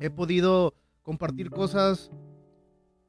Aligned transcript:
he 0.00 0.10
podido 0.10 0.74
compartir 1.02 1.50
cosas, 1.50 2.10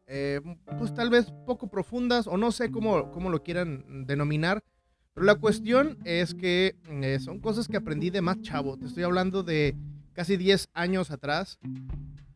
eh, 0.07 0.39
pues 0.77 0.93
tal 0.93 1.09
vez 1.09 1.33
poco 1.45 1.67
profundas 1.67 2.27
o 2.27 2.37
no 2.37 2.51
sé 2.51 2.71
cómo, 2.71 3.11
cómo 3.11 3.29
lo 3.29 3.43
quieran 3.43 4.05
denominar. 4.05 4.63
Pero 5.13 5.25
la 5.25 5.35
cuestión 5.35 5.97
es 6.05 6.33
que 6.33 6.75
eh, 6.89 7.19
son 7.19 7.39
cosas 7.39 7.67
que 7.67 7.77
aprendí 7.77 8.09
de 8.09 8.21
más 8.21 8.41
chavo. 8.41 8.77
Te 8.77 8.85
estoy 8.85 9.03
hablando 9.03 9.43
de 9.43 9.75
casi 10.13 10.37
10 10.37 10.69
años 10.73 11.11
atrás. 11.11 11.59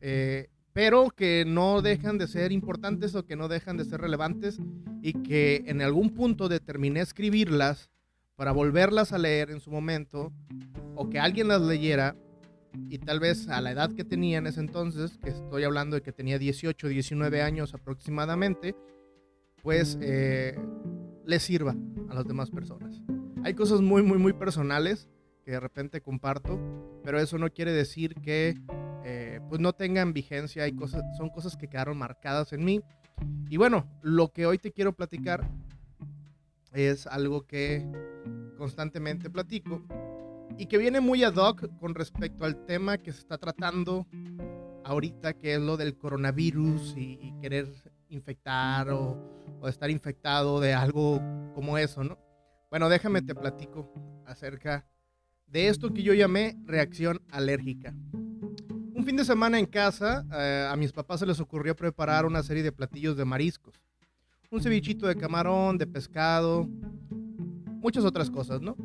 eh, 0.02 0.50
pero 0.78 1.10
que 1.10 1.44
no 1.44 1.82
dejan 1.82 2.20
de 2.20 2.28
ser 2.28 2.52
importantes 2.52 3.16
o 3.16 3.26
que 3.26 3.36
no 3.36 3.48
dejan 3.48 3.78
de 3.78 3.86
ser 3.86 4.00
relevantes 4.00 4.60
y 5.02 5.14
que 5.14 5.64
en 5.66 5.82
algún 5.82 6.12
punto 6.12 6.50
determiné 6.50 7.00
escribirlas 7.00 7.90
para 8.36 8.52
volverlas 8.52 9.12
a 9.12 9.18
leer 9.18 9.50
en 9.50 9.60
su 9.60 9.72
momento 9.72 10.32
o 10.94 11.10
que 11.10 11.20
alguien 11.20 11.48
las 11.48 11.64
leyera 11.64 12.16
y 12.90 13.00
tal 13.00 13.20
vez 13.20 13.50
a 13.50 13.60
la 13.60 13.72
edad 13.72 13.92
que 13.92 14.04
tenía 14.04 14.38
en 14.38 14.46
ese 14.46 14.60
entonces, 14.60 15.18
que 15.18 15.32
estoy 15.32 15.64
hablando 15.64 15.96
de 15.96 16.04
que 16.04 16.12
tenía 16.12 16.38
18, 16.38 16.88
19 16.90 17.42
años 17.42 17.74
aproximadamente, 17.74 18.76
pues 19.64 19.98
eh, 20.00 20.60
les 21.28 21.44
sirva 21.44 21.76
a 22.10 22.16
las 22.16 22.26
demás 22.26 22.50
personas. 22.50 23.04
Hay 23.44 23.54
cosas 23.54 23.82
muy, 23.82 24.02
muy, 24.02 24.18
muy 24.18 24.34
personales 24.34 25.10
que 25.44 25.52
de 25.52 25.60
repente 25.60 26.02
comparto, 26.02 26.60
pero 27.04 27.20
eso 27.20 27.38
no 27.38 27.50
quiere 27.52 27.72
decir 27.72 28.16
que 28.16 28.58
eh, 29.04 29.40
pues 29.48 29.62
no 29.62 29.74
tengan 29.74 30.14
vigencia. 30.14 30.64
Hay 30.64 30.74
cosas, 30.74 31.04
son 31.18 31.30
cosas 31.30 31.56
que 31.56 31.68
quedaron 31.68 31.98
marcadas 31.98 32.54
en 32.54 32.66
mí. 32.66 32.82
Y 33.50 33.58
bueno, 33.58 33.88
lo 34.02 34.32
que 34.32 34.46
hoy 34.46 34.58
te 34.58 34.72
quiero 34.72 34.94
platicar 34.94 35.50
es 36.74 37.08
algo 37.08 37.46
que 37.46 37.86
constantemente 38.58 39.30
platico 39.30 39.84
y 40.58 40.66
que 40.66 40.78
viene 40.78 41.00
muy 41.00 41.24
ad 41.24 41.36
hoc 41.36 41.68
con 41.80 41.94
respecto 41.94 42.46
al 42.46 42.66
tema 42.66 42.98
que 42.98 43.12
se 43.12 43.20
está 43.20 43.38
tratando 43.38 44.08
ahorita, 44.84 45.34
que 45.34 45.56
es 45.56 45.62
lo 45.62 45.78
del 45.78 45.98
coronavirus 45.98 46.96
y 46.98 47.34
querer 47.42 47.68
infectar 48.10 48.90
o, 48.90 49.18
o 49.62 49.68
estar 49.68 49.90
infectado 49.90 50.60
de 50.60 50.74
algo 50.74 51.22
como 51.54 51.78
eso, 51.78 52.04
¿no? 52.04 52.18
Bueno, 52.70 52.90
déjame 52.90 53.22
te 53.22 53.34
platico 53.34 53.92
acerca 54.26 54.86
de 55.48 55.70
esto 55.70 55.94
que 55.94 56.04
yo 56.04 56.14
llamé 56.14 56.58
reacción 56.66 57.22
alérgica. 57.32 57.94
Un 58.94 59.06
fin 59.06 59.16
de 59.16 59.24
semana 59.24 59.58
en 59.58 59.66
casa, 59.66 60.26
eh, 60.34 60.68
a 60.70 60.76
mis 60.76 60.92
papás 60.92 61.22
se 61.22 61.26
les 61.26 61.40
ocurrió 61.40 61.76
preparar 61.76 62.26
una 62.26 62.44
serie 62.44 62.64
de 62.64 62.72
platillos 62.72 63.16
de 63.16 63.26
mariscos. 63.26 63.76
Un 64.50 64.62
cevichito 64.62 65.08
de 65.08 65.16
camarón, 65.16 65.78
de 65.78 65.88
pescado, 65.88 66.68
muchas 67.80 68.04
otras 68.04 68.30
cosas, 68.30 68.62
¿no? 68.62 68.76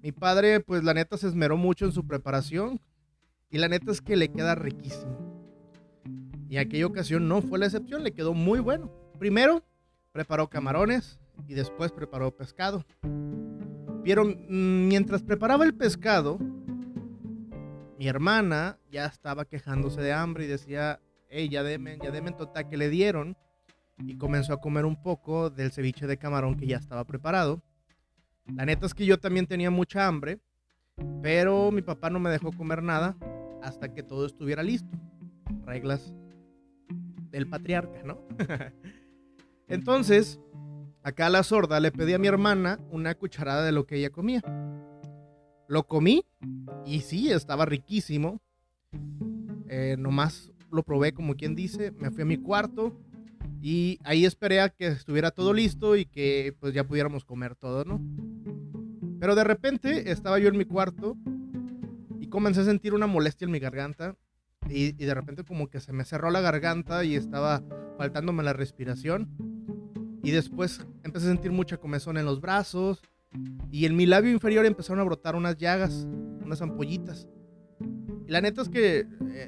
Mi 0.00 0.12
padre, 0.12 0.60
pues 0.60 0.84
la 0.84 0.94
neta 0.94 1.16
se 1.16 1.26
esmeró 1.26 1.56
mucho 1.56 1.84
en 1.84 1.92
su 1.92 2.06
preparación 2.06 2.80
y 3.50 3.58
la 3.58 3.68
neta 3.68 3.90
es 3.90 4.00
que 4.00 4.16
le 4.16 4.28
queda 4.28 4.54
riquísimo. 4.54 5.27
Y 6.48 6.56
aquella 6.56 6.86
ocasión 6.86 7.28
no 7.28 7.42
fue 7.42 7.58
la 7.58 7.66
excepción, 7.66 8.02
le 8.02 8.12
quedó 8.12 8.32
muy 8.32 8.60
bueno. 8.60 8.90
Primero 9.18 9.62
preparó 10.12 10.48
camarones 10.48 11.18
y 11.46 11.54
después 11.54 11.92
preparó 11.92 12.34
pescado. 12.34 12.84
Pero 14.02 14.24
mm, 14.24 14.88
mientras 14.88 15.22
preparaba 15.22 15.64
el 15.64 15.74
pescado, 15.74 16.38
mi 17.98 18.08
hermana 18.08 18.78
ya 18.90 19.06
estaba 19.06 19.44
quejándose 19.44 20.00
de 20.00 20.12
hambre 20.12 20.44
y 20.44 20.48
decía, 20.48 21.00
hey, 21.28 21.48
ya 21.50 21.62
demen, 21.62 22.00
ya 22.00 22.10
demen 22.10 22.36
total 22.36 22.68
que 22.68 22.76
le 22.76 22.88
dieron. 22.88 23.36
Y 23.98 24.16
comenzó 24.16 24.52
a 24.52 24.60
comer 24.60 24.86
un 24.86 25.02
poco 25.02 25.50
del 25.50 25.72
ceviche 25.72 26.06
de 26.06 26.16
camarón 26.16 26.56
que 26.56 26.66
ya 26.66 26.76
estaba 26.76 27.04
preparado. 27.04 27.60
La 28.46 28.64
neta 28.64 28.86
es 28.86 28.94
que 28.94 29.04
yo 29.04 29.18
también 29.18 29.46
tenía 29.46 29.70
mucha 29.70 30.06
hambre, 30.06 30.38
pero 31.20 31.70
mi 31.72 31.82
papá 31.82 32.08
no 32.08 32.20
me 32.20 32.30
dejó 32.30 32.52
comer 32.52 32.82
nada 32.82 33.16
hasta 33.60 33.92
que 33.92 34.02
todo 34.02 34.24
estuviera 34.24 34.62
listo. 34.62 34.96
Reglas 35.66 36.14
del 37.30 37.48
patriarca, 37.48 38.02
¿no? 38.04 38.18
Entonces, 39.68 40.40
acá 41.02 41.26
a 41.26 41.30
la 41.30 41.42
sorda 41.42 41.80
le 41.80 41.92
pedí 41.92 42.14
a 42.14 42.18
mi 42.18 42.26
hermana 42.26 42.80
una 42.90 43.14
cucharada 43.14 43.64
de 43.64 43.72
lo 43.72 43.86
que 43.86 43.96
ella 43.96 44.10
comía. 44.10 44.42
Lo 45.68 45.86
comí 45.86 46.24
y 46.86 47.00
sí, 47.00 47.30
estaba 47.30 47.66
riquísimo. 47.66 48.40
Eh, 49.68 49.96
nomás 49.98 50.50
lo 50.70 50.82
probé 50.82 51.12
como 51.12 51.34
quien 51.34 51.54
dice, 51.54 51.92
me 51.92 52.10
fui 52.10 52.22
a 52.22 52.26
mi 52.26 52.38
cuarto 52.38 52.98
y 53.60 53.98
ahí 54.04 54.24
esperé 54.24 54.60
a 54.60 54.68
que 54.70 54.86
estuviera 54.86 55.30
todo 55.30 55.52
listo 55.52 55.96
y 55.96 56.06
que 56.06 56.54
pues 56.60 56.72
ya 56.74 56.84
pudiéramos 56.84 57.24
comer 57.24 57.54
todo, 57.54 57.84
¿no? 57.84 58.00
Pero 59.20 59.34
de 59.34 59.44
repente 59.44 60.10
estaba 60.10 60.38
yo 60.38 60.48
en 60.48 60.56
mi 60.56 60.64
cuarto 60.64 61.16
y 62.20 62.28
comencé 62.28 62.60
a 62.60 62.64
sentir 62.64 62.94
una 62.94 63.06
molestia 63.06 63.44
en 63.44 63.50
mi 63.50 63.58
garganta 63.58 64.16
y, 64.68 64.88
y 65.02 65.06
de 65.06 65.14
repente 65.14 65.44
como 65.44 65.68
que 65.68 65.80
se 65.80 65.92
me 65.92 66.04
cerró 66.04 66.30
la 66.30 66.40
garganta 66.40 67.04
y 67.04 67.14
estaba 67.14 67.62
faltándome 67.96 68.42
la 68.42 68.52
respiración 68.52 69.28
y 70.22 70.30
después 70.30 70.86
empecé 71.04 71.26
a 71.26 71.30
sentir 71.30 71.52
mucha 71.52 71.78
comezón 71.78 72.18
en 72.18 72.26
los 72.26 72.40
brazos 72.40 73.00
y 73.70 73.86
en 73.86 73.96
mi 73.96 74.06
labio 74.06 74.30
inferior 74.30 74.66
empezaron 74.66 75.00
a 75.00 75.04
brotar 75.04 75.36
unas 75.36 75.56
llagas, 75.56 76.06
unas 76.44 76.60
ampollitas. 76.60 77.28
Y 78.26 78.30
la 78.30 78.40
neta 78.40 78.62
es 78.62 78.68
que 78.68 78.98
eh, 78.98 79.06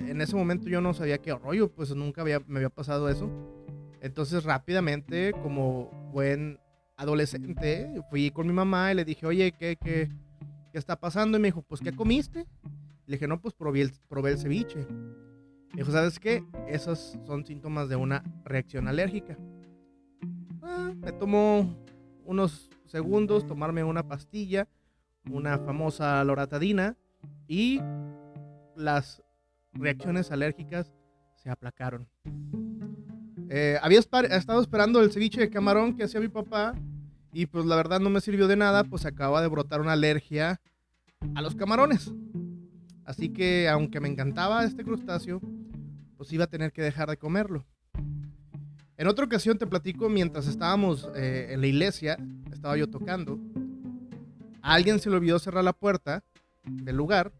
en 0.09 0.21
ese 0.21 0.37
momento 0.37 0.69
yo 0.69 0.81
no 0.81 0.95
sabía 0.95 1.19
qué 1.19 1.35
rollo, 1.35 1.71
pues 1.71 1.95
nunca 1.95 2.23
había, 2.23 2.41
me 2.47 2.57
había 2.57 2.71
pasado 2.71 3.09
eso. 3.09 3.31
Entonces 4.01 4.45
rápidamente, 4.45 5.33
como 5.43 5.91
buen 6.13 6.59
adolescente, 6.97 8.03
fui 8.09 8.31
con 8.31 8.47
mi 8.47 8.53
mamá 8.53 8.93
y 8.93 8.95
le 8.95 9.05
dije, 9.05 9.27
oye, 9.27 9.53
¿qué, 9.53 9.77
qué, 9.77 10.11
qué 10.73 10.79
está 10.79 10.97
pasando? 10.97 11.37
Y 11.37 11.41
me 11.41 11.49
dijo, 11.49 11.63
pues, 11.63 11.81
¿qué 11.81 11.93
comiste? 11.93 12.47
Le 13.11 13.17
dije, 13.17 13.27
no, 13.27 13.41
pues 13.41 13.55
probé 13.55 13.81
el, 13.81 13.93
probé 14.09 14.31
el 14.31 14.39
ceviche. 14.39 14.87
Me 15.73 15.79
dijo, 15.79 15.91
¿sabes 15.91 16.21
qué? 16.21 16.45
Esos 16.69 17.19
son 17.27 17.45
síntomas 17.45 17.89
de 17.89 17.97
una 17.97 18.23
reacción 18.45 18.87
alérgica. 18.87 19.37
Ah, 20.63 20.93
me 20.95 21.11
tomó 21.11 21.77
unos 22.25 22.71
segundos 22.87 23.49
tomarme 23.49 23.83
una 23.83 24.07
pastilla, 24.07 24.69
una 25.29 25.59
famosa 25.59 26.23
loratadina, 26.23 26.97
y 27.49 27.81
las 28.77 29.21
reacciones 29.73 30.31
alérgicas 30.31 30.95
se 31.35 31.51
aplacaron. 31.51 32.07
Eh, 33.49 33.77
había 33.83 33.99
estado 33.99 34.61
esperando 34.61 35.03
el 35.03 35.11
ceviche 35.11 35.41
de 35.41 35.51
camarón 35.51 35.97
que 35.97 36.05
hacía 36.05 36.21
mi 36.21 36.29
papá 36.29 36.77
y 37.33 37.47
pues 37.47 37.67
la 37.67 37.75
verdad 37.75 37.99
no 37.99 38.09
me 38.09 38.21
sirvió 38.21 38.47
de 38.47 38.55
nada, 38.55 38.85
pues 38.85 39.05
acaba 39.05 39.43
de 39.43 39.49
brotar 39.49 39.81
una 39.81 39.95
alergia 39.95 40.61
a 41.35 41.43
los 41.43 41.57
camarones. 41.57 42.13
Así 43.05 43.31
que 43.31 43.69
aunque 43.69 44.01
me 44.01 44.09
encantaba 44.09 44.65
este 44.65 44.85
crustáceo, 44.85 45.41
pues 46.17 46.33
iba 46.33 46.45
a 46.45 46.51
tener 46.51 46.73
que 46.73 46.83
dejar 46.83 47.09
de 47.09 47.17
comerlo. 47.17 47.65
En 48.97 49.07
otra 49.09 49.25
ocasión 49.25 49.57
te 49.57 49.67
platico, 49.67 50.09
mientras 50.11 50.47
estábamos 50.47 51.09
eh, 51.17 51.49
en 51.51 51.63
la 51.63 51.67
iglesia, 51.67 52.19
estaba 52.53 52.77
yo 52.77 52.87
tocando, 52.89 53.41
alguien 54.61 54.99
se 54.99 55.09
le 55.09 55.17
olvidó 55.17 55.39
cerrar 55.39 55.65
la 55.65 55.73
puerta 55.73 56.23
del 56.65 56.97
lugar 56.97 57.33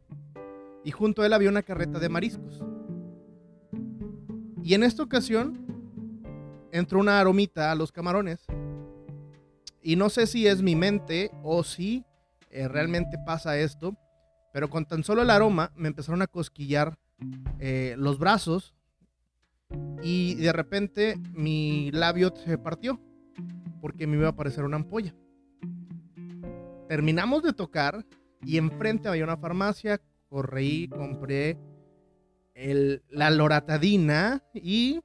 y 0.85 0.91
junto 0.91 1.21
a 1.21 1.27
él 1.27 1.35
había 1.35 1.51
una 1.51 1.63
carreta 1.63 1.99
de 1.99 2.09
mariscos. 2.09 2.63
Y 4.63 4.75
en 4.75 4.83
esta 4.83 5.03
ocasión 5.03 5.67
entró 6.73 7.01
una 7.01 7.21
aromita 7.21 7.71
a 7.71 7.75
los 7.75 7.93
camarones. 7.93 8.41
Y 9.83 9.97
no 9.97 10.11
sé 10.11 10.27
si 10.27 10.47
es 10.47 10.63
mi 10.63 10.77
mente 10.77 11.31
o 11.43 11.65
si 11.65 12.05
eh, 12.51 12.69
realmente 12.69 13.19
pasa 13.25 13.59
esto, 13.59 13.97
pero 14.53 14.69
con 14.69 14.87
tan 14.87 15.05
solo 15.05 15.23
el 15.23 15.31
aroma 15.31 15.73
me 15.77 15.89
empezaron 15.89 16.23
a 16.23 16.27
cosquillar 16.27 16.99
eh, 17.59 17.95
los 17.99 18.19
brazos 18.19 18.75
y 20.03 20.35
de 20.37 20.53
repente 20.53 21.17
mi 21.33 21.91
labio 21.93 22.33
se 22.35 22.59
partió 22.59 23.01
porque 23.81 24.07
me 24.07 24.17
iba 24.17 24.27
a 24.27 24.31
aparecer 24.31 24.65
una 24.65 24.77
ampolla. 24.77 25.15
Terminamos 26.89 27.43
de 27.43 27.53
tocar 27.53 28.05
y 28.43 28.59
enfrente 28.59 29.09
había 29.09 29.25
una 29.25 29.37
farmacia, 29.37 30.01
corrí, 30.29 30.89
compré 30.89 31.59
la 33.11 33.31
loratadina 33.31 34.43
y 34.53 35.01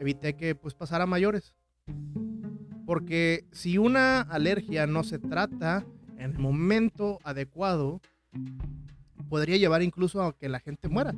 evité 0.00 0.34
que 0.34 0.54
pues 0.54 0.74
pasara 0.74 1.06
mayores. 1.06 1.54
Porque 2.86 3.46
si 3.52 3.78
una 3.78 4.20
alergia 4.20 4.86
no 4.86 5.04
se 5.04 5.18
trata 5.18 5.86
en 6.16 6.32
el 6.32 6.38
momento 6.38 7.18
adecuado, 7.22 8.00
podría 9.28 9.56
llevar 9.56 9.82
incluso 9.82 10.22
a 10.22 10.36
que 10.36 10.48
la 10.48 10.60
gente 10.60 10.88
muera. 10.88 11.14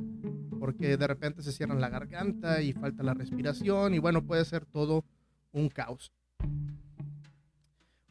Porque 0.59 0.97
de 0.97 1.07
repente 1.07 1.41
se 1.41 1.51
cierra 1.51 1.75
la 1.75 1.89
garganta 1.89 2.61
y 2.61 2.71
falta 2.71 3.03
la 3.03 3.13
respiración 3.13 3.93
y 3.93 3.99
bueno, 3.99 4.25
puede 4.25 4.45
ser 4.45 4.65
todo 4.65 5.03
un 5.51 5.69
caos. 5.69 6.11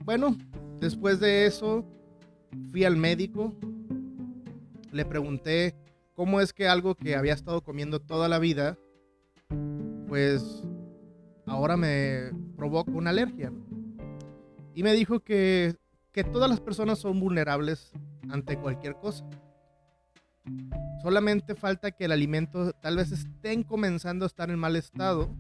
Bueno, 0.05 0.37
después 0.81 1.21
de 1.21 1.47
eso 1.47 1.87
fui 2.71 2.85
al 2.85 2.97
médico, 2.97 3.55
le 4.93 5.05
pregunté 5.07 5.75
cómo 6.13 6.41
es 6.41 6.53
que 6.53 6.69
algo 6.69 6.95
que 6.95 7.17
había 7.17 7.33
estado 7.33 7.63
comiendo 7.63 8.01
toda 8.01 8.29
la 8.29 8.39
vida, 8.39 8.79
pues 10.07 10.63
ahora 11.47 11.77
me 11.77 12.31
provoca 12.57 12.91
una 12.91 13.11
alergia. 13.11 13.53
Y 14.75 14.83
me 14.83 14.93
dijo 14.93 15.21
que, 15.21 15.77
que 16.13 16.25
todas 16.25 16.51
las 16.51 16.61
personas 16.61 16.99
son 16.99 17.21
vulnerables 17.21 17.93
ante 18.31 18.59
cualquier 18.59 18.95
cosa. 18.97 19.25
Solamente 21.03 21.55
falta 21.55 21.91
que 21.91 22.05
el 22.05 22.13
alimento 22.13 22.73
tal 22.75 22.97
vez 22.97 23.13
estén 23.13 23.63
comenzando 23.63 24.25
a 24.25 24.29
estar 24.29 24.51
en 24.51 24.59
mal 24.59 24.77
estado 24.77 25.31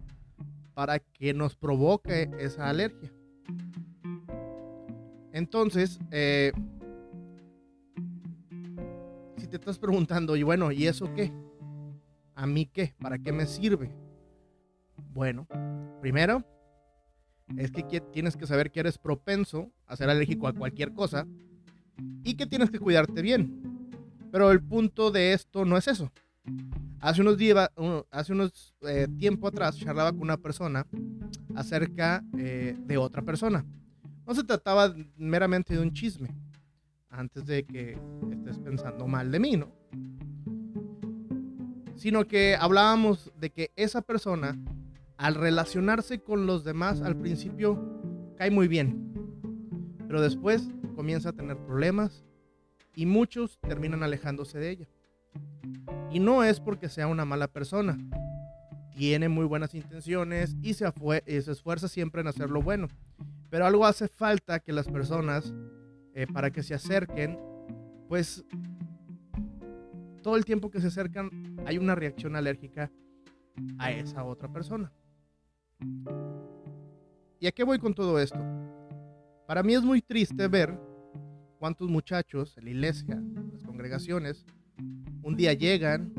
para 0.74 0.98
que 0.98 1.32
nos 1.34 1.56
provoque 1.56 2.30
esa 2.38 2.68
alergia. 2.68 3.12
Entonces, 5.32 5.98
eh, 6.10 6.52
si 9.36 9.46
te 9.46 9.56
estás 9.56 9.78
preguntando, 9.78 10.36
y 10.36 10.42
bueno, 10.42 10.72
¿y 10.72 10.86
eso 10.86 11.12
qué? 11.14 11.32
¿A 12.34 12.46
mí 12.46 12.66
qué? 12.66 12.94
¿Para 13.00 13.18
qué 13.18 13.32
me 13.32 13.46
sirve? 13.46 13.90
Bueno, 15.12 15.46
primero, 16.00 16.44
es 17.56 17.70
que 17.70 18.00
tienes 18.00 18.36
que 18.36 18.46
saber 18.46 18.70
que 18.70 18.80
eres 18.80 18.98
propenso 18.98 19.70
a 19.86 19.96
ser 19.96 20.08
alérgico 20.08 20.48
a 20.48 20.52
cualquier 20.52 20.92
cosa 20.92 21.26
y 22.22 22.34
que 22.34 22.46
tienes 22.46 22.70
que 22.70 22.78
cuidarte 22.78 23.22
bien. 23.22 23.62
Pero 24.30 24.50
el 24.50 24.62
punto 24.62 25.10
de 25.10 25.32
esto 25.32 25.64
no 25.64 25.76
es 25.76 25.86
eso. 25.88 26.10
Hace 27.00 27.20
unos 27.20 27.38
días, 27.38 27.70
hace 28.10 28.32
unos 28.32 28.74
eh, 28.82 29.06
tiempo 29.18 29.48
atrás, 29.48 29.76
charlaba 29.76 30.12
con 30.12 30.22
una 30.22 30.36
persona 30.36 30.86
acerca 31.54 32.24
eh, 32.36 32.76
de 32.78 32.96
otra 32.96 33.22
persona. 33.22 33.64
No 34.26 34.34
se 34.34 34.44
trataba 34.44 34.94
meramente 35.16 35.74
de 35.74 35.80
un 35.80 35.92
chisme, 35.92 36.30
antes 37.10 37.46
de 37.46 37.64
que 37.64 37.98
estés 38.32 38.58
pensando 38.58 39.06
mal 39.06 39.30
de 39.30 39.38
mí, 39.38 39.56
¿no? 39.56 39.70
Sino 41.96 42.26
que 42.26 42.56
hablábamos 42.56 43.32
de 43.38 43.50
que 43.50 43.70
esa 43.76 44.02
persona, 44.02 44.58
al 45.16 45.34
relacionarse 45.34 46.20
con 46.20 46.46
los 46.46 46.64
demás, 46.64 47.02
al 47.02 47.16
principio 47.16 47.78
cae 48.36 48.50
muy 48.50 48.66
bien, 48.66 49.12
pero 50.08 50.20
después 50.20 50.68
comienza 50.94 51.30
a 51.30 51.32
tener 51.32 51.56
problemas 51.56 52.24
y 52.94 53.06
muchos 53.06 53.58
terminan 53.60 54.02
alejándose 54.02 54.58
de 54.58 54.70
ella. 54.70 54.88
Y 56.10 56.20
no 56.20 56.44
es 56.44 56.60
porque 56.60 56.88
sea 56.88 57.06
una 57.08 57.24
mala 57.24 57.48
persona, 57.48 57.98
tiene 58.96 59.28
muy 59.28 59.44
buenas 59.44 59.74
intenciones 59.74 60.56
y 60.62 60.74
se, 60.74 60.86
esfuerza 61.26 61.88
siempre 61.88 62.20
en 62.20 62.28
hacer 62.28 62.50
lo 62.50 62.62
bueno, 62.62 62.88
pero 63.50 63.66
algo 63.66 63.84
hace 63.86 64.08
falta 64.08 64.60
que 64.60 64.72
las 64.72 64.88
personas, 64.88 65.52
eh, 66.14 66.26
para 66.32 66.50
que 66.50 66.62
se 66.62 66.74
acerquen, 66.74 67.38
pues 68.08 68.44
todo 70.22 70.36
el 70.36 70.44
tiempo 70.44 70.70
que 70.70 70.80
se 70.80 70.86
acercan 70.86 71.56
hay 71.66 71.78
una 71.78 71.94
reacción 71.94 72.36
alérgica 72.36 72.90
a 73.78 73.90
esa 73.90 74.24
otra 74.24 74.50
persona. 74.52 74.92
¿Y 77.40 77.46
a 77.46 77.52
qué 77.52 77.64
voy 77.64 77.78
con 77.78 77.94
todo 77.94 78.18
esto? 78.18 78.38
Para 79.46 79.62
mí 79.62 79.74
es 79.74 79.82
muy 79.82 80.00
triste 80.00 80.48
ver 80.48 80.74
cuántos 81.58 81.90
muchachos 81.90 82.56
en 82.56 82.64
la 82.64 82.70
iglesia, 82.70 83.22
las 83.52 83.62
congregaciones, 83.62 84.46
un 85.22 85.36
día 85.36 85.52
llegan, 85.52 86.14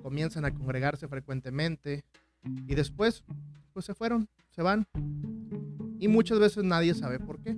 comienzan 0.00 0.44
a 0.44 0.54
congregarse 0.54 1.08
frecuentemente 1.08 2.04
y 2.68 2.74
después 2.76 3.24
pues 3.72 3.84
se 3.84 3.94
fueron, 3.94 4.28
se 4.50 4.62
van. 4.62 4.86
Y 5.98 6.06
muchas 6.06 6.38
veces 6.38 6.62
nadie 6.62 6.94
sabe 6.94 7.18
por 7.18 7.40
qué. 7.40 7.56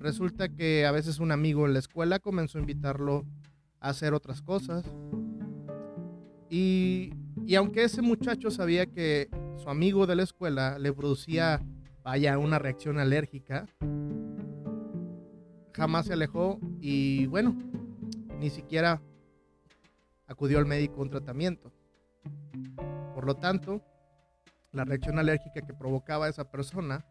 Resulta 0.00 0.48
que 0.48 0.84
a 0.84 0.90
veces 0.90 1.20
un 1.20 1.30
amigo 1.30 1.64
en 1.64 1.74
la 1.74 1.78
escuela 1.78 2.18
comenzó 2.18 2.58
a 2.58 2.60
invitarlo 2.60 3.24
a 3.78 3.90
hacer 3.90 4.14
otras 4.14 4.42
cosas. 4.42 4.84
Y, 6.50 7.12
y 7.46 7.54
aunque 7.54 7.84
ese 7.84 8.02
muchacho 8.02 8.50
sabía 8.50 8.86
que 8.86 9.28
su 9.56 9.70
amigo 9.70 10.06
de 10.06 10.16
la 10.16 10.24
escuela 10.24 10.78
le 10.78 10.92
producía 10.92 11.62
vaya, 12.04 12.38
una 12.38 12.58
reacción 12.58 12.98
alérgica. 12.98 13.66
Jamás 15.72 16.06
se 16.06 16.12
alejó 16.12 16.60
y 16.80 17.26
bueno, 17.26 17.56
ni 18.38 18.50
siquiera 18.50 19.00
acudió 20.26 20.58
al 20.58 20.66
médico 20.66 21.00
a 21.00 21.02
un 21.02 21.10
tratamiento. 21.10 21.72
Por 23.14 23.26
lo 23.26 23.34
tanto, 23.36 23.82
la 24.70 24.84
reacción 24.84 25.18
alérgica 25.18 25.62
que 25.66 25.72
provocaba 25.72 26.28
esa 26.28 26.50
persona 26.50 27.04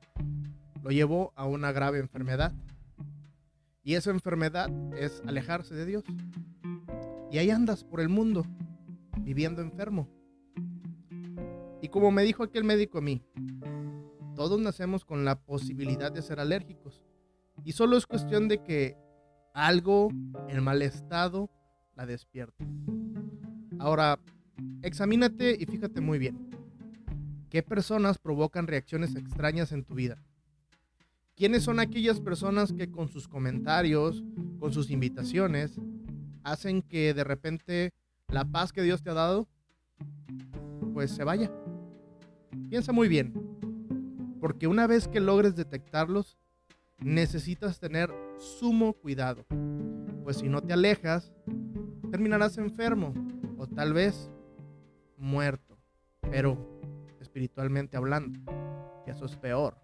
lo 0.82 0.92
llevó 0.92 1.34
a 1.36 1.46
una 1.46 1.72
grave 1.72 2.00
enfermedad. 2.00 2.54
Y 3.84 3.96
esa 3.96 4.12
enfermedad 4.12 4.70
es 4.94 5.22
alejarse 5.26 5.74
de 5.74 5.86
Dios. 5.86 6.04
Y 7.32 7.40
ahí 7.40 7.50
andas 7.50 7.84
por 7.84 8.00
el 8.00 8.10
mundo, 8.10 8.46
viviendo 9.20 9.62
enfermo. 9.62 10.08
Y 11.82 11.90
como 11.90 12.12
me 12.12 12.24
dijo 12.24 12.44
aquel 12.44 12.64
médico 12.64 13.00
a 13.00 13.02
mí, 13.02 13.22
todos 14.36 14.60
nacemos 14.60 15.06
con 15.06 15.26
la 15.26 15.40
posibilidad 15.40 16.12
de 16.12 16.22
ser 16.22 16.40
alérgicos. 16.40 17.04
Y 17.64 17.74
solo 17.74 17.98
es 17.98 18.06
cuestión 18.06 18.48
de 18.48 18.64
que 18.64 18.98
algo 19.54 20.10
en 20.48 20.64
mal 20.64 20.82
estado 20.82 21.50
la 21.96 22.06
despierte. 22.06 22.66
Ahora, 23.80 24.20
examínate 24.82 25.56
y 25.60 25.66
fíjate 25.66 26.02
muy 26.02 26.18
bien. 26.18 26.50
¿Qué 27.50 27.62
personas 27.62 28.18
provocan 28.18 28.66
reacciones 28.66 29.16
extrañas 29.16 29.72
en 29.72 29.84
tu 29.84 29.94
vida? 29.94 30.18
¿Quiénes 31.36 31.64
son 31.64 31.80
aquellas 31.80 32.20
personas 32.20 32.74
que 32.74 32.90
con 32.90 33.10
sus 33.10 33.28
comentarios, 33.28 34.24
con 34.60 34.74
sus 34.74 34.90
invitaciones, 34.90 35.80
hacen 36.44 36.82
que 36.82 37.14
de 37.14 37.24
repente 37.24 37.94
la 38.28 38.46
paz 38.46 38.72
que 38.72 38.82
Dios 38.82 39.04
te 39.04 39.12
ha 39.12 39.14
dado, 39.14 39.48
pues 40.94 41.12
se 41.12 41.24
vaya? 41.24 41.52
Piensa 42.70 42.92
muy 42.92 43.08
bien. 43.08 43.53
Porque 44.44 44.68
una 44.68 44.88
vez 44.88 45.08
que 45.08 45.22
logres 45.22 45.56
detectarlos, 45.56 46.38
necesitas 47.00 47.80
tener 47.80 48.14
sumo 48.38 48.92
cuidado. 48.92 49.46
Pues 50.26 50.40
si 50.40 50.50
no 50.50 50.62
te 50.62 50.74
alejas, 50.74 51.32
terminarás 52.12 52.58
enfermo 52.58 53.14
o 53.58 53.68
tal 53.68 53.94
vez 53.94 54.30
muerto. 55.16 55.78
Pero 56.30 56.58
espiritualmente 57.22 57.96
hablando, 57.96 58.38
eso 59.08 59.24
es 59.24 59.38
peor. 59.38 59.78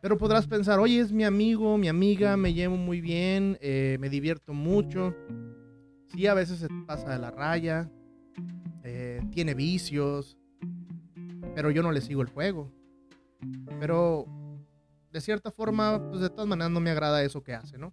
Pero 0.00 0.16
podrás 0.16 0.46
pensar, 0.46 0.78
oye, 0.78 1.00
es 1.00 1.12
mi 1.12 1.24
amigo, 1.24 1.76
mi 1.76 1.88
amiga, 1.88 2.38
me 2.38 2.54
llevo 2.54 2.78
muy 2.78 3.02
bien, 3.02 3.58
eh, 3.60 3.98
me 4.00 4.08
divierto 4.08 4.54
mucho. 4.54 5.14
Sí, 6.14 6.26
a 6.26 6.32
veces 6.32 6.60
se 6.60 6.68
pasa 6.86 7.10
de 7.10 7.18
la 7.18 7.30
raya, 7.30 7.90
eh, 8.84 9.20
tiene 9.32 9.52
vicios, 9.52 10.38
pero 11.54 11.70
yo 11.70 11.82
no 11.82 11.92
le 11.92 12.00
sigo 12.00 12.22
el 12.22 12.28
juego. 12.28 12.70
Pero 13.80 14.26
de 15.12 15.20
cierta 15.20 15.50
forma, 15.50 16.02
pues 16.10 16.20
de 16.20 16.30
todas 16.30 16.46
maneras 16.46 16.70
no 16.70 16.80
me 16.80 16.90
agrada 16.90 17.22
eso 17.22 17.42
que 17.42 17.54
hace, 17.54 17.78
¿no? 17.78 17.92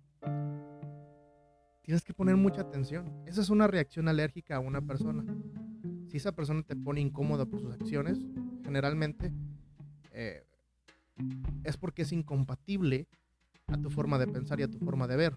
Tienes 1.84 2.04
que 2.04 2.14
poner 2.14 2.36
mucha 2.36 2.62
atención. 2.62 3.12
Esa 3.28 3.42
es 3.42 3.50
una 3.50 3.68
reacción 3.68 4.08
alérgica 4.08 4.56
a 4.56 4.60
una 4.60 4.82
persona. 4.82 5.24
Si 6.08 6.18
esa 6.18 6.32
persona 6.32 6.64
te 6.64 6.76
pone 6.76 7.02
incómoda 7.02 7.46
por 7.46 7.60
sus 7.60 7.74
acciones, 7.74 8.18
generalmente 8.64 9.32
eh, 10.12 10.44
es 11.64 11.78
porque 11.78 12.02
es 12.02 12.12
incompatible 12.12 13.08
a 13.68 13.78
tu 13.78 13.90
forma 13.90 14.18
de 14.18 14.28
pensar 14.28 14.60
y 14.60 14.64
a 14.64 14.68
tu 14.68 14.80
forma 14.80 15.08
de 15.08 15.16
ver. 15.16 15.36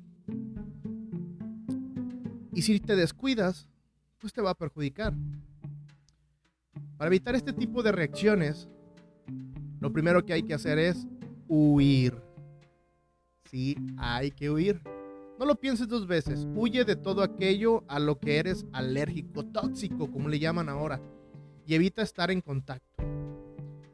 Y 2.53 2.63
si 2.63 2.81
te 2.81 2.97
descuidas, 2.97 3.69
pues 4.19 4.33
te 4.33 4.41
va 4.41 4.51
a 4.51 4.55
perjudicar. 4.55 5.15
Para 6.99 7.09
evitar 7.09 7.37
este 7.37 7.53
tipo 7.53 7.85
de 7.85 7.93
reacciones, 7.93 8.69
lo 9.79 9.93
primero 9.93 10.27
que 10.27 10.33
hay 10.33 10.43
que 10.43 10.55
hacer 10.55 10.81
es 10.81 11.07
huir. 11.47 12.21
Sí, 13.45 13.77
hay 13.97 14.33
que 14.33 14.51
huir. 14.51 14.83
No 15.39 15.47
lo 15.47 15.55
pienses 15.55 15.87
dos 15.87 16.09
veces. 16.09 16.49
Huye 16.57 16.85
de 16.85 16.97
todo 16.97 17.23
aquello 17.23 17.85
a 17.87 18.01
lo 18.01 18.19
que 18.19 18.39
eres 18.39 18.67
alérgico, 18.73 19.47
tóxico, 19.47 20.11
como 20.11 20.29
le 20.29 20.41
llaman 20.41 20.69
ahora. 20.69 21.01
Y 21.65 21.75
evita 21.77 22.03
estar 22.03 22.33
en 22.33 22.41
contacto. 22.41 23.05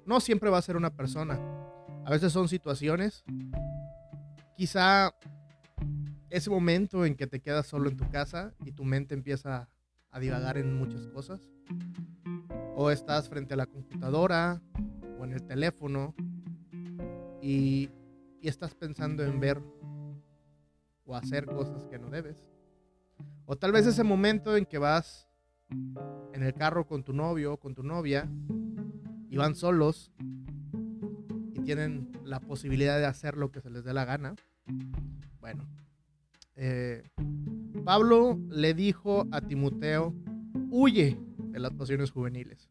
No 0.07 0.19
siempre 0.21 0.49
va 0.49 0.57
a 0.57 0.63
ser 0.63 0.79
una 0.79 0.97
persona. 0.97 1.39
A 2.07 2.11
veces 2.11 2.33
son 2.33 2.49
situaciones. 2.49 3.23
Quizá 4.57 5.15
ese 6.31 6.49
momento 6.49 7.05
en 7.05 7.15
que 7.15 7.27
te 7.27 7.41
quedas 7.41 7.67
solo 7.67 7.91
en 7.91 7.99
tu 7.99 8.09
casa 8.09 8.55
y 8.65 8.73
tu 8.73 8.85
mente 8.85 9.15
empieza 9.15 9.69
a 10.11 10.21
divagar 10.21 10.57
en 10.57 10.75
muchas 10.75 11.07
cosas. 11.09 11.43
O 12.77 12.91
estás 12.91 13.29
frente 13.29 13.55
a 13.55 13.57
la 13.57 13.67
computadora 13.67 14.61
o 15.19 15.25
en 15.25 15.33
el 15.33 15.43
teléfono 15.45 16.15
y, 17.41 17.91
estás 18.43 18.75
pensando 18.75 19.25
en 19.25 19.41
ver 19.41 19.63
o 21.07 21.17
hacer 21.17 21.47
cosas 21.47 21.87
que 21.87 21.99
no 21.99 22.11
debes. 22.11 22.51
O 23.47 23.57
tal 23.57 23.73
vez 23.73 23.87
ese 23.87 24.05
momento 24.05 24.57
en 24.57 24.67
que 24.67 24.77
vas 24.77 25.27
en 25.71 26.43
el 26.43 26.53
carro 26.53 26.87
con 26.87 27.05
tu 27.05 27.15
novio 27.15 27.55
o 27.55 27.57
con 27.57 27.75
tu 27.75 27.83
novia 27.83 28.29
y 29.31 29.37
van 29.39 29.55
solos 29.55 30.13
y 31.55 31.61
tienen 31.61 32.13
la 32.23 32.39
posibilidad 32.39 32.99
de 32.99 33.07
hacer 33.07 33.39
lo 33.39 33.51
que 33.51 33.63
se 33.63 33.71
les 33.71 33.83
dé 33.83 33.95
la 33.95 34.05
gana. 34.05 34.35
Bueno, 35.41 35.67
eh, 36.57 37.11
Pablo 37.85 38.39
le 38.51 38.75
dijo 38.75 39.27
a 39.33 39.41
Timoteo, 39.41 40.15
huye 40.71 41.19
de 41.55 41.61
las 41.61 41.73
pasiones 41.73 42.11
juveniles. 42.11 42.69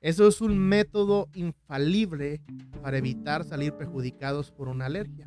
Eso 0.00 0.28
es 0.28 0.40
un 0.40 0.56
método 0.56 1.28
infalible 1.34 2.40
para 2.80 2.98
evitar 2.98 3.44
salir 3.44 3.72
perjudicados 3.72 4.52
por 4.52 4.68
una 4.68 4.86
alergia 4.86 5.26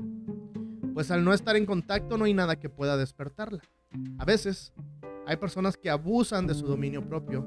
pues 0.95 1.11
al 1.11 1.25
no 1.25 1.33
estar 1.33 1.57
en 1.57 1.65
contacto 1.65 2.17
no 2.17 2.23
hay 2.23 2.33
nada 2.33 2.55
que 2.55 2.69
pueda 2.69 2.95
despertarla. 2.95 3.61
A 4.17 4.23
veces 4.23 4.71
hay 5.27 5.35
personas 5.35 5.75
que 5.75 5.89
abusan 5.89 6.47
de 6.47 6.55
su 6.55 6.65
dominio 6.65 7.05
propio 7.05 7.45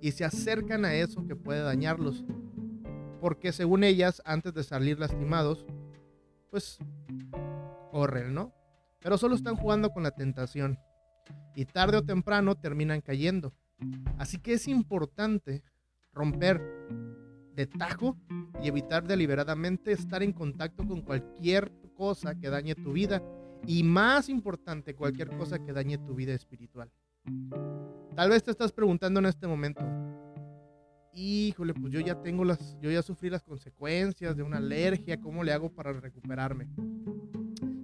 y 0.00 0.12
se 0.12 0.24
acercan 0.24 0.86
a 0.86 0.94
eso 0.94 1.26
que 1.26 1.36
puede 1.36 1.60
dañarlos, 1.60 2.24
porque 3.20 3.52
según 3.52 3.84
ellas, 3.84 4.22
antes 4.24 4.54
de 4.54 4.64
salir 4.64 4.98
lastimados, 4.98 5.66
pues 6.50 6.78
corren, 7.90 8.32
¿no? 8.32 8.54
Pero 9.00 9.18
solo 9.18 9.34
están 9.34 9.56
jugando 9.56 9.90
con 9.90 10.02
la 10.02 10.12
tentación 10.12 10.78
y 11.54 11.66
tarde 11.66 11.98
o 11.98 12.02
temprano 12.02 12.54
terminan 12.54 13.02
cayendo. 13.02 13.52
Así 14.18 14.38
que 14.38 14.54
es 14.54 14.68
importante 14.68 15.62
romper 16.12 16.60
de 17.54 17.66
tajo 17.66 18.16
y 18.62 18.68
evitar 18.68 19.06
deliberadamente 19.06 19.92
estar 19.92 20.22
en 20.22 20.32
contacto 20.32 20.86
con 20.86 21.02
cualquier 21.02 21.72
cosa 21.94 22.34
que 22.34 22.50
dañe 22.50 22.74
tu 22.74 22.92
vida 22.92 23.22
y 23.66 23.82
más 23.82 24.28
importante, 24.28 24.94
cualquier 24.94 25.36
cosa 25.36 25.58
que 25.58 25.72
dañe 25.72 25.98
tu 25.98 26.14
vida 26.14 26.32
espiritual. 26.34 26.90
Tal 28.14 28.30
vez 28.30 28.42
te 28.42 28.50
estás 28.50 28.72
preguntando 28.72 29.20
en 29.20 29.26
este 29.26 29.46
momento, 29.46 29.82
híjole, 31.12 31.74
pues 31.74 31.92
yo 31.92 32.00
ya 32.00 32.20
tengo 32.22 32.44
las, 32.44 32.78
yo 32.80 32.90
ya 32.90 33.02
sufrí 33.02 33.30
las 33.30 33.42
consecuencias 33.42 34.36
de 34.36 34.42
una 34.42 34.58
alergia, 34.58 35.20
¿cómo 35.20 35.42
le 35.42 35.52
hago 35.52 35.70
para 35.70 35.92
recuperarme? 35.92 36.68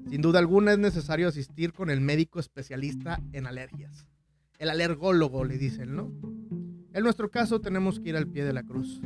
Sin 0.08 0.22
duda 0.22 0.38
alguna 0.38 0.72
es 0.72 0.78
necesario 0.78 1.28
asistir 1.28 1.72
con 1.72 1.90
el 1.90 2.00
médico 2.00 2.38
especialista 2.38 3.20
en 3.32 3.46
alergias. 3.46 4.06
El 4.58 4.70
alergólogo 4.70 5.44
le 5.44 5.58
dicen, 5.58 5.96
¿no? 5.96 6.12
En 6.92 7.02
nuestro 7.02 7.30
caso 7.30 7.60
tenemos 7.60 7.98
que 7.98 8.10
ir 8.10 8.16
al 8.16 8.28
pie 8.28 8.44
de 8.44 8.52
la 8.52 8.62
cruz. 8.62 9.00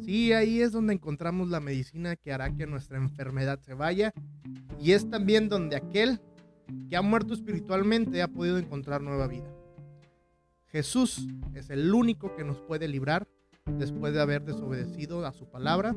Sí, 0.00 0.32
ahí 0.32 0.62
es 0.62 0.72
donde 0.72 0.94
encontramos 0.94 1.50
la 1.50 1.60
medicina 1.60 2.16
que 2.16 2.32
hará 2.32 2.54
que 2.54 2.66
nuestra 2.66 2.96
enfermedad 2.96 3.60
se 3.60 3.74
vaya 3.74 4.14
y 4.80 4.92
es 4.92 5.10
también 5.10 5.48
donde 5.48 5.76
aquel 5.76 6.20
que 6.88 6.96
ha 6.96 7.02
muerto 7.02 7.34
espiritualmente 7.34 8.22
ha 8.22 8.28
podido 8.28 8.58
encontrar 8.58 9.02
nueva 9.02 9.26
vida. 9.26 9.52
Jesús 10.66 11.26
es 11.54 11.70
el 11.70 11.92
único 11.92 12.34
que 12.36 12.44
nos 12.44 12.60
puede 12.60 12.88
librar 12.88 13.28
después 13.66 14.14
de 14.14 14.20
haber 14.20 14.44
desobedecido 14.44 15.26
a 15.26 15.32
su 15.32 15.50
palabra, 15.50 15.94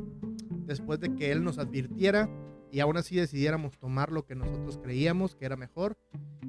después 0.65 0.99
de 0.99 1.15
que 1.15 1.31
Él 1.31 1.43
nos 1.43 1.57
advirtiera 1.57 2.29
y 2.71 2.79
aún 2.79 2.97
así 2.97 3.15
decidiéramos 3.15 3.77
tomar 3.77 4.11
lo 4.11 4.25
que 4.25 4.35
nosotros 4.35 4.79
creíamos 4.81 5.35
que 5.35 5.45
era 5.45 5.55
mejor 5.55 5.97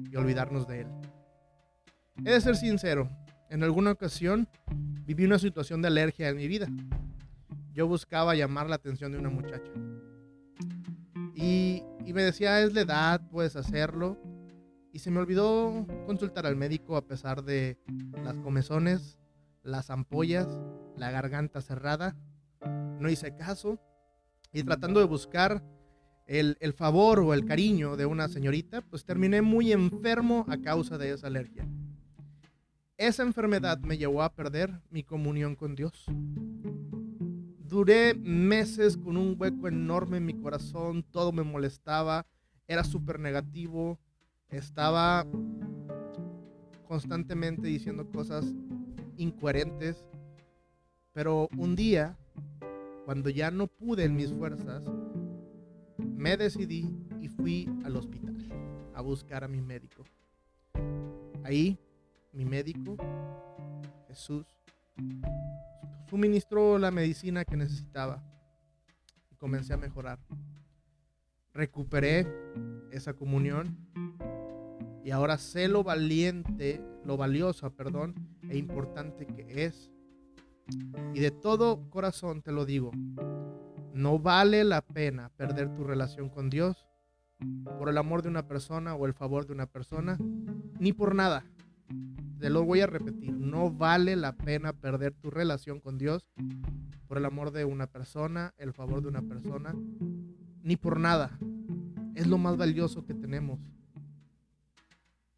y 0.09 0.15
olvidarnos 0.15 0.67
de 0.67 0.81
Él. 0.81 0.87
He 2.17 2.31
de 2.31 2.41
ser 2.41 2.55
sincero, 2.55 3.09
en 3.49 3.63
alguna 3.63 3.91
ocasión 3.91 4.47
viví 5.05 5.25
una 5.25 5.39
situación 5.39 5.81
de 5.81 5.89
alergia 5.89 6.29
en 6.29 6.37
mi 6.37 6.47
vida. 6.47 6.67
Yo 7.73 7.87
buscaba 7.87 8.35
llamar 8.35 8.69
la 8.69 8.75
atención 8.75 9.11
de 9.11 9.17
una 9.17 9.29
muchacha. 9.29 9.71
Y, 11.35 11.83
me 12.13 12.21
decía, 12.21 12.61
es 12.61 12.73
la 12.73 12.81
edad, 12.81 13.21
puedes 13.29 13.55
hacerlo. 13.55 14.17
Y 14.91 14.99
se 14.99 15.11
me 15.11 15.19
olvidó 15.19 15.85
consultar 16.05 16.45
al 16.45 16.55
médico 16.55 16.95
a 16.95 17.05
pesar 17.05 17.43
de 17.43 17.77
las 18.23 18.37
comezones, 18.37 19.17
las 19.63 19.89
ampollas, 19.89 20.47
la 20.95 21.11
garganta 21.11 21.61
cerrada. 21.61 22.15
No 22.99 23.09
hice 23.09 23.35
caso. 23.35 23.79
Y 24.53 24.63
tratando 24.63 24.99
de 24.99 25.07
buscar 25.07 25.63
el, 26.27 26.57
el, 26.61 26.73
favor 26.73 27.19
o 27.19 27.33
el 27.33 27.45
cariño 27.45 27.97
de 27.97 28.05
una 28.05 28.27
señorita, 28.27 28.81
pues 28.81 29.03
terminé 29.03 29.41
muy 29.41 29.71
enfermo 29.71 30.45
a 30.47 30.57
causa 30.57 30.97
de 30.99 31.11
esa 31.11 31.27
alergia. 31.27 31.67
Esa 33.03 33.23
enfermedad 33.23 33.79
me 33.79 33.97
llevó 33.97 34.23
a 34.23 34.33
perder 34.33 34.79
mi 34.89 35.03
comunión 35.03 35.57
con 35.57 35.75
Dios. 35.75 36.05
Duré 37.67 38.13
meses 38.13 38.95
con 38.95 39.17
un 39.17 39.35
hueco 39.37 39.67
enorme 39.67 40.19
en 40.19 40.25
mi 40.25 40.33
corazón, 40.39 41.03
todo 41.11 41.33
me 41.33 41.43
molestaba, 41.43 42.25
era 42.65 42.85
súper 42.85 43.19
negativo, 43.19 43.99
estaba 44.47 45.27
constantemente 46.87 47.67
diciendo 47.67 48.09
cosas 48.09 48.45
incoherentes, 49.17 50.05
pero 51.11 51.49
un 51.57 51.75
día, 51.75 52.17
cuando 53.03 53.29
ya 53.29 53.51
no 53.51 53.67
pude 53.67 54.05
en 54.05 54.15
mis 54.15 54.31
fuerzas, 54.31 54.81
me 55.97 56.37
decidí 56.37 56.89
y 57.19 57.27
fui 57.27 57.69
al 57.83 57.97
hospital 57.97 58.37
a 58.95 59.01
buscar 59.01 59.43
a 59.43 59.49
mi 59.49 59.59
médico. 59.59 60.05
Ahí, 61.43 61.77
mi 62.33 62.45
médico, 62.45 62.97
Jesús, 64.07 64.45
suministró 66.09 66.77
la 66.77 66.91
medicina 66.91 67.45
que 67.45 67.55
necesitaba 67.55 68.23
y 69.31 69.35
comencé 69.35 69.73
a 69.73 69.77
mejorar. 69.77 70.19
Recuperé 71.53 72.27
esa 72.91 73.13
comunión 73.13 73.77
y 75.03 75.11
ahora 75.11 75.37
sé 75.37 75.67
lo 75.67 75.83
valiente, 75.83 76.81
lo 77.05 77.17
valiosa, 77.17 77.69
perdón, 77.69 78.15
e 78.49 78.57
importante 78.57 79.27
que 79.27 79.65
es. 79.65 79.91
Y 81.13 81.19
de 81.19 81.31
todo 81.31 81.89
corazón 81.89 82.41
te 82.41 82.51
lo 82.51 82.65
digo, 82.65 82.91
no 83.93 84.17
vale 84.17 84.63
la 84.63 84.81
pena 84.81 85.29
perder 85.35 85.73
tu 85.75 85.83
relación 85.83 86.29
con 86.29 86.49
Dios 86.49 86.87
por 87.77 87.89
el 87.89 87.97
amor 87.97 88.21
de 88.21 88.29
una 88.29 88.47
persona 88.47 88.95
o 88.95 89.05
el 89.05 89.13
favor 89.13 89.45
de 89.45 89.53
una 89.53 89.67
persona, 89.67 90.17
ni 90.79 90.93
por 90.93 91.13
nada. 91.13 91.43
Te 92.43 92.49
lo 92.49 92.65
voy 92.65 92.81
a 92.81 92.87
repetir, 92.87 93.31
no 93.31 93.71
vale 93.71 94.17
la 94.17 94.35
pena 94.35 94.73
perder 94.73 95.13
tu 95.13 95.31
relación 95.31 95.79
con 95.79 95.97
Dios 95.97 96.29
por 97.07 97.17
el 97.17 97.23
amor 97.23 97.51
de 97.51 97.63
una 97.63 97.87
persona, 97.87 98.53
el 98.57 98.73
favor 98.73 99.01
de 99.01 99.07
una 99.07 99.21
persona, 99.21 99.73
ni 100.61 100.75
por 100.75 100.99
nada. 100.99 101.39
Es 102.15 102.27
lo 102.27 102.37
más 102.37 102.57
valioso 102.57 103.05
que 103.05 103.13
tenemos. 103.13 103.61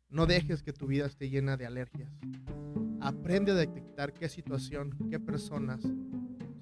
No 0.10 0.26
dejes 0.26 0.64
que 0.64 0.74
tu 0.74 0.88
vida 0.88 1.06
esté 1.06 1.30
llena 1.30 1.58
de 1.58 1.68
alergias. 1.68 2.12
Aprende 3.02 3.52
a 3.52 3.56
detectar 3.56 4.12
qué 4.12 4.28
situación, 4.28 4.98
qué 5.12 5.20
personas 5.20 5.84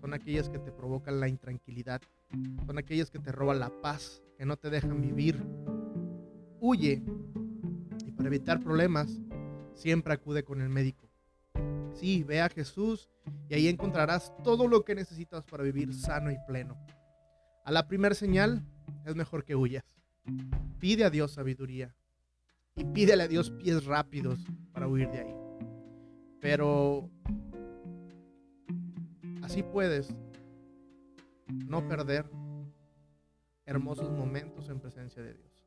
son 0.02 0.14
aquellas 0.14 0.50
que 0.50 0.60
te 0.60 0.74
provocan 0.74 1.22
la 1.22 1.30
intranquilidad, 1.30 2.02
son 2.66 2.78
aquellas 2.78 3.10
que 3.10 3.20
te 3.20 3.32
roban 3.32 3.62
la 3.62 3.72
paz, 3.82 4.22
que 4.38 4.46
no 4.46 4.58
te 4.58 4.70
dejan 4.70 5.00
vivir. 5.00 5.42
Huye 6.60 7.02
y 8.06 8.12
para 8.12 8.28
evitar 8.28 8.60
problemas, 8.60 9.22
siempre 9.74 10.14
acude 10.14 10.44
con 10.44 10.62
el 10.62 10.70
médico. 10.70 11.10
Sí, 11.94 12.24
ve 12.24 12.42
a 12.42 12.50
Jesús 12.50 13.10
y 13.50 13.54
ahí 13.54 13.68
encontrarás 13.68 14.34
todo 14.44 14.68
lo 14.68 14.84
que 14.84 14.96
necesitas 14.96 15.44
para 15.44 15.64
vivir 15.64 15.94
sano 15.94 16.32
y 16.32 16.38
pleno. 16.48 16.78
A 17.66 17.72
la 17.72 17.88
primera 17.88 18.16
señal 18.16 18.64
es 19.06 19.16
mejor 19.16 19.46
que 19.46 19.56
huyas. 19.56 19.84
Pide 20.80 21.06
a 21.06 21.10
Dios 21.10 21.34
sabiduría 21.34 21.96
y 22.76 22.84
pídele 22.86 23.24
a 23.24 23.28
Dios 23.28 23.52
pies 23.52 23.86
rápidos 23.86 24.40
para 24.72 24.88
huir 24.88 25.10
de 25.10 25.20
ahí. 25.20 25.36
Pero 26.42 27.10
así 29.44 29.64
puedes 29.64 30.14
no 31.48 31.88
perder 31.88 32.30
hermosos 33.66 34.12
momentos 34.12 34.68
en 34.70 34.80
presencia 34.80 35.22
de 35.22 35.36
Dios. 35.36 35.66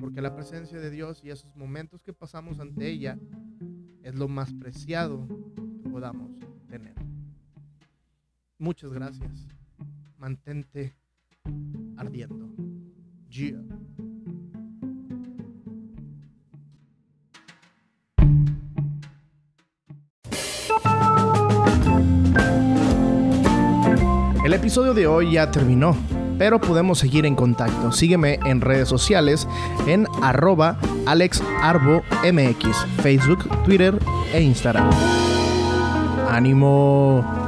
Porque 0.00 0.22
la 0.22 0.34
presencia 0.34 0.80
de 0.80 0.90
Dios 0.90 1.22
y 1.22 1.30
esos 1.30 1.54
momentos 1.54 2.02
que 2.02 2.12
pasamos 2.12 2.58
ante 2.58 2.88
ella 2.88 3.18
es 4.02 4.14
lo 4.14 4.28
más 4.28 4.52
preciado 4.54 5.28
que 5.82 5.90
podamos 5.90 6.30
tener. 6.68 6.94
Muchas 8.58 8.92
gracias. 8.92 9.46
Mantente 10.16 10.94
ardiendo. 11.96 12.48
Gia. 13.28 13.62
El 24.44 24.54
episodio 24.54 24.94
de 24.94 25.06
hoy 25.06 25.34
ya 25.34 25.50
terminó, 25.50 25.94
pero 26.40 26.58
podemos 26.58 26.98
seguir 26.98 27.26
en 27.26 27.36
contacto. 27.36 27.92
Sígueme 27.92 28.40
en 28.46 28.62
redes 28.62 28.88
sociales 28.88 29.46
en 29.86 30.06
arroba 30.22 30.78
alexarbomx, 31.04 32.86
Facebook, 33.02 33.46
Twitter 33.64 33.98
e 34.32 34.40
Instagram. 34.40 34.88
¡Ánimo! 36.30 37.39